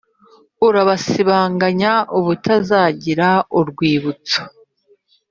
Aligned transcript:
urabasibanganya 0.67 1.93
ubutazagira 2.17 3.29
urwibutso. 3.59 4.39